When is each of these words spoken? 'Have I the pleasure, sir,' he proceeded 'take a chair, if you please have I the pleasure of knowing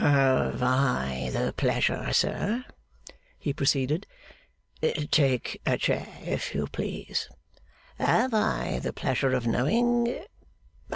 'Have 0.01 0.63
I 0.63 1.29
the 1.31 1.53
pleasure, 1.55 2.11
sir,' 2.11 2.65
he 3.37 3.53
proceeded 3.53 4.07
'take 5.11 5.61
a 5.63 5.77
chair, 5.77 6.07
if 6.25 6.55
you 6.55 6.65
please 6.65 7.29
have 7.99 8.33
I 8.33 8.79
the 8.81 8.93
pleasure 8.93 9.33
of 9.35 9.45
knowing 9.45 10.25